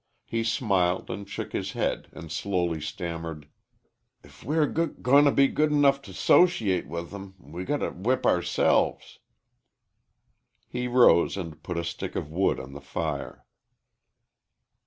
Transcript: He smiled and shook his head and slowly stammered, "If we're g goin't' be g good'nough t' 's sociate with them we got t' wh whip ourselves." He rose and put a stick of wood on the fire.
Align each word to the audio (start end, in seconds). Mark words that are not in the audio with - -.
He 0.25 0.43
smiled 0.43 1.11
and 1.11 1.29
shook 1.29 1.53
his 1.53 1.73
head 1.73 2.09
and 2.11 2.31
slowly 2.31 2.81
stammered, 2.81 3.47
"If 4.23 4.43
we're 4.43 4.65
g 4.65 4.87
goin't' 4.99 5.35
be 5.35 5.47
g 5.47 5.53
good'nough 5.53 6.01
t' 6.01 6.11
's 6.11 6.17
sociate 6.17 6.87
with 6.87 7.11
them 7.11 7.35
we 7.37 7.65
got 7.65 7.81
t' 7.81 7.85
wh 7.85 8.03
whip 8.03 8.25
ourselves." 8.25 9.19
He 10.67 10.87
rose 10.87 11.37
and 11.37 11.61
put 11.61 11.77
a 11.77 11.83
stick 11.83 12.15
of 12.15 12.31
wood 12.31 12.59
on 12.59 12.73
the 12.73 12.81
fire. 12.81 13.45